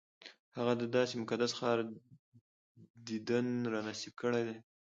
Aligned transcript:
هغه 0.57 0.73
د 0.81 0.83
داسې 0.95 1.13
مقدس 1.21 1.51
ښار 1.59 1.77
دیدن 3.07 3.45
را 3.71 3.79
نصیب 3.87 4.13
کړی 4.21 4.43
دی. 4.47 4.57